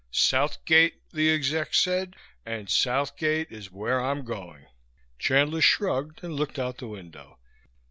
'South 0.09 0.65
Gate,' 0.65 1.03
the 1.13 1.31
exec 1.31 1.75
said, 1.75 2.15
and 2.43 2.71
South 2.71 3.15
Gate 3.17 3.51
is 3.51 3.71
where 3.71 4.01
I'm 4.03 4.23
going." 4.25 4.65
Chandler 5.19 5.61
shrugged 5.61 6.23
and 6.23 6.33
looked 6.35 6.57
out 6.57 6.79
the 6.79 6.87
window 6.87 7.37